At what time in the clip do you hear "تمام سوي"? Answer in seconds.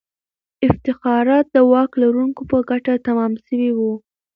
3.07-3.71